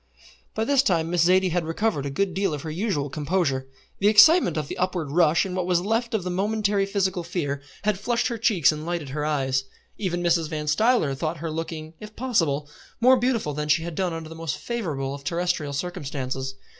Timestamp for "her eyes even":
9.09-10.23